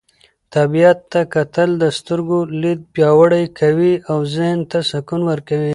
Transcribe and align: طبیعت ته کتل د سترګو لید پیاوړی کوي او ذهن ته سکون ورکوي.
طبیعت 0.55 0.97
ته 1.11 1.19
کتل 1.33 1.69
د 1.83 1.85
سترګو 1.97 2.37
لید 2.61 2.79
پیاوړی 2.93 3.45
کوي 3.59 3.93
او 4.11 4.17
ذهن 4.35 4.59
ته 4.71 4.79
سکون 4.91 5.21
ورکوي. 5.29 5.69